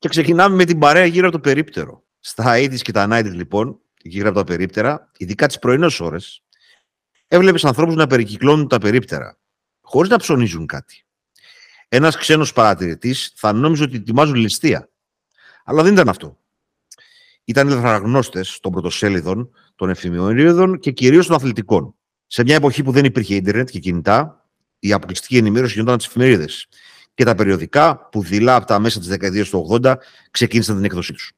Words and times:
Και 0.00 0.08
ξεκινάμε 0.08 0.56
με 0.56 0.64
την 0.64 0.78
παρέα 0.78 1.04
γύρω 1.04 1.28
από 1.28 1.36
το 1.36 1.42
περίπτερο. 1.42 2.04
Στα 2.20 2.56
80 2.56 2.76
και 2.80 2.92
τα 2.92 3.08
90 3.10 3.24
λοιπόν, 3.24 3.80
γύρω 4.02 4.28
από 4.28 4.38
τα 4.38 4.44
περίπτερα, 4.44 5.10
ειδικά 5.16 5.46
τις 5.46 5.58
πρωινές 5.58 6.00
ώρες, 6.00 6.42
έβλεπες 7.28 7.64
ανθρώπους 7.64 7.94
να 7.94 8.06
περικυκλώνουν 8.06 8.68
τα 8.68 8.78
περίπτερα, 8.78 9.38
χωρίς 9.80 10.10
να 10.10 10.16
ψωνίζουν 10.16 10.66
κάτι. 10.66 11.04
Ένας 11.88 12.16
ξένος 12.16 12.52
παρατηρητής 12.52 13.32
θα 13.36 13.52
νόμιζε 13.52 13.82
ότι 13.82 13.96
ετοιμάζουν 13.96 14.34
ληστεία. 14.34 14.90
Αλλά 15.64 15.82
δεν 15.82 15.92
ήταν 15.92 16.08
αυτό. 16.08 16.38
Ήταν 17.44 17.68
οι 17.68 17.70
λαθραγνώστε 17.70 18.44
των 18.60 18.72
πρωτοσέλιδων, 18.72 19.50
των 19.74 19.90
εφημερίδων 19.90 20.78
και 20.78 20.90
κυρίως 20.90 21.26
των 21.26 21.36
αθλητικών. 21.36 21.94
Σε 22.26 22.42
μια 22.42 22.54
εποχή 22.54 22.82
που 22.82 22.92
δεν 22.92 23.04
υπήρχε 23.04 23.34
ίντερνετ 23.34 23.68
και 23.70 23.78
κινητά, 23.78 24.48
η 24.78 24.92
αποκλειστική 24.92 25.36
ενημέρωση 25.36 25.72
γινόταν 25.72 25.96
τις 25.98 26.06
εφημερίδες. 26.06 26.68
Και 27.20 27.26
τα 27.26 27.34
περιοδικά 27.34 28.08
που 28.10 28.22
δειλά 28.22 28.54
από 28.54 28.66
τα 28.66 28.78
μέσα 28.78 28.98
της 28.98 29.08
δεκαετίας 29.08 29.48
του 29.48 29.80
80 29.82 29.94
ξεκίνησαν 30.30 30.74
την 30.76 30.84
έκδοσή 30.84 31.12
τους. 31.12 31.32